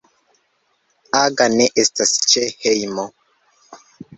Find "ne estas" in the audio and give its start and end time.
1.57-2.15